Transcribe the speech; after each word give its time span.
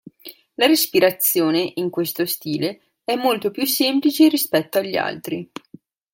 La 0.55 0.65
respirazione 0.65 1.73
in 1.75 1.91
questo 1.91 2.25
stile 2.25 2.81
è 3.03 3.13
molto 3.15 3.51
più 3.51 3.67
semplice 3.67 4.27
rispetto 4.29 4.79
agli 4.79 4.95
altri. 4.97 5.47